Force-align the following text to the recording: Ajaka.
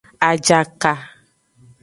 Ajaka. 0.29 0.93